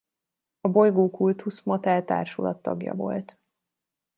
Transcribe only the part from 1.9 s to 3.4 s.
társulat tagja volt.